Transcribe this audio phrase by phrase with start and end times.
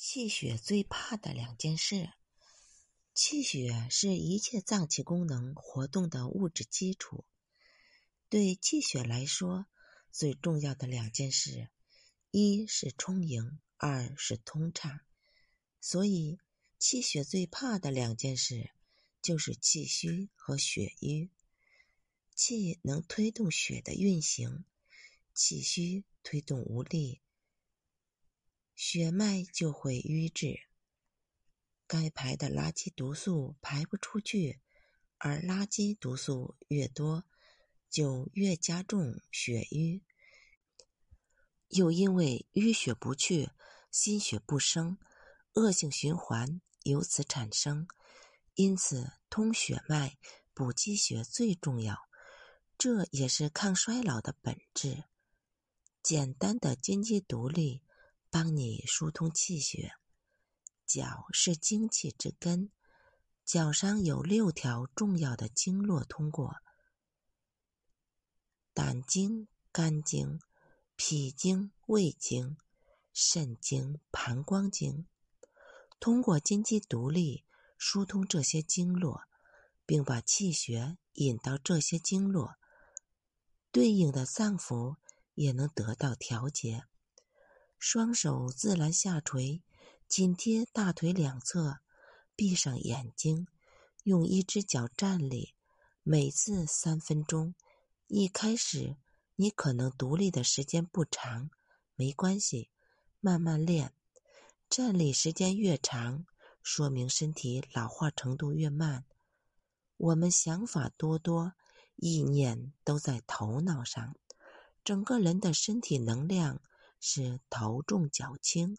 [0.00, 2.12] 气血最怕的两件事。
[3.14, 7.24] 气血是一切脏器功能活动的物质基础。
[8.28, 9.66] 对气血来说，
[10.12, 11.68] 最重要的两件事，
[12.30, 15.00] 一是充盈，二是通畅。
[15.80, 16.38] 所以，
[16.78, 18.70] 气血最怕的两件事，
[19.20, 21.28] 就是气虚和血瘀。
[22.36, 24.64] 气能推动血的运行，
[25.34, 27.20] 气虚推动无力。
[28.80, 30.60] 血脉就会瘀滞，
[31.88, 34.60] 该排的垃圾毒素排不出去，
[35.16, 37.24] 而垃圾毒素越多，
[37.90, 40.04] 就越加重血瘀。
[41.70, 43.50] 又因为淤血不去，
[43.90, 44.96] 心血不生，
[45.54, 47.88] 恶性循环由此产生。
[48.54, 50.16] 因此，通血脉、
[50.54, 52.08] 补气血最重要，
[52.78, 55.02] 这也是抗衰老的本质。
[56.00, 57.82] 简单的金鸡独立。
[58.30, 59.92] 帮你疏通气血，
[60.86, 62.70] 脚是精气之根，
[63.44, 66.56] 脚上有六条重要的经络通过：
[68.74, 70.40] 胆经、肝经、
[70.96, 72.56] 脾经、胃经、
[73.12, 75.06] 肾经、膀胱经。
[75.98, 77.44] 通过金鸡独立
[77.76, 79.22] 疏通这些经络，
[79.86, 82.56] 并把气血引到这些经络，
[83.72, 84.96] 对应的脏腑
[85.34, 86.84] 也能得到调节。
[87.78, 89.62] 双手自然下垂，
[90.08, 91.78] 紧贴大腿两侧，
[92.34, 93.46] 闭上眼睛，
[94.02, 95.54] 用一只脚站立，
[96.02, 97.54] 每次三分钟。
[98.08, 98.96] 一开始
[99.36, 101.50] 你可能独立的时间不长，
[101.94, 102.68] 没关系，
[103.20, 103.92] 慢慢练。
[104.68, 106.26] 站立时间越长，
[106.62, 109.04] 说明身体老化程度越慢。
[109.96, 111.52] 我们想法多多，
[111.94, 114.16] 意念都在头脑上，
[114.84, 116.60] 整个人的身体能量。
[117.00, 118.76] 是头重脚轻，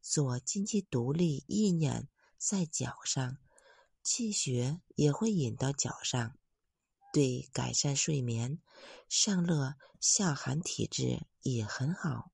[0.00, 3.38] 所经济独立，意念在脚上，
[4.02, 6.38] 气血也会引到脚上，
[7.12, 8.60] 对改善睡眠、
[9.08, 12.30] 上热下寒体质也很好。